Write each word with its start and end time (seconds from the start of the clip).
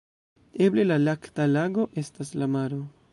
Eble 0.67 0.85
la 0.87 0.97
"Lakta 1.01 1.47
Lago" 1.57 1.87
estas 2.05 2.33
la 2.43 2.49
maro. 2.59 2.85